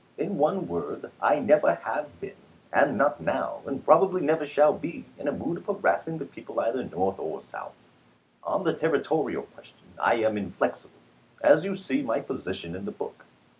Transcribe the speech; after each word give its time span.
In 0.17 0.39
one 0.39 0.67
word, 0.67 1.11
I 1.21 1.37
never 1.37 1.75
have 1.75 2.19
been, 2.19 2.33
am 2.73 2.97
not 2.97 3.21
now, 3.21 3.61
and 3.67 3.85
probably 3.85 4.21
never 4.21 4.47
shall 4.47 4.73
be 4.73 5.05
in 5.19 5.27
a 5.27 5.31
mood 5.31 5.57
of 5.59 5.67
harassing 5.67 6.17
the 6.17 6.25
people 6.25 6.59
either 6.59 6.83
North 6.83 7.19
or 7.19 7.43
South. 7.51 7.75
On 8.43 8.63
the 8.63 8.73
Territorial 8.73 9.43
question 9.43 9.77
I 9.99 10.15
am 10.15 10.39
inflexible, 10.39 10.95
as 11.43 11.63
you 11.63 11.77
see 11.77 12.01
my 12.01 12.19
position 12.19 12.73
in 12.75 12.85
the 12.85 12.91
book. 12.91 13.25